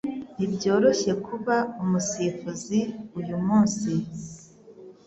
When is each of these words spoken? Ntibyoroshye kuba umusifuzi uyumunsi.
Ntibyoroshye 0.35 1.11
kuba 1.25 1.55
umusifuzi 1.81 2.79
uyumunsi. 3.19 3.91